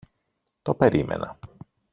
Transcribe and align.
Το 0.61 0.75
περίμενα. 0.75 1.39